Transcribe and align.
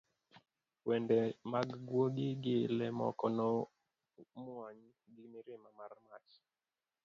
wende 0.87 1.19
mag 1.51 1.67
gwogi 1.87 2.27
gi 2.43 2.57
le 2.77 2.87
moko 2.99 3.25
nomwony 3.37 4.81
gi 5.13 5.23
mirima 5.31 5.69
mar 5.77 5.91
mach 6.07 6.31